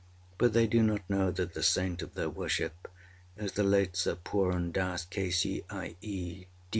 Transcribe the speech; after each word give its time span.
But 0.39 0.53
they 0.53 0.65
do 0.65 0.81
not 0.81 1.07
know 1.11 1.29
that 1.29 1.53
the 1.53 1.61
saint 1.61 2.01
of 2.01 2.15
their 2.15 2.27
worship 2.27 2.87
is 3.37 3.51
the 3.51 3.61
late 3.61 3.95
Sir 3.95 4.15
Purun 4.15 4.71
Dass, 4.71 5.05
K.C.I.E. 5.05 5.67